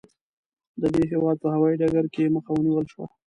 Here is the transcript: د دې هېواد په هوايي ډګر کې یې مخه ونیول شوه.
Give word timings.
د 0.81 0.83
دې 0.93 1.03
هېواد 1.11 1.37
په 1.43 1.47
هوايي 1.53 1.75
ډګر 1.81 2.05
کې 2.13 2.19
یې 2.25 2.33
مخه 2.35 2.51
ونیول 2.53 2.85
شوه. 2.91 3.05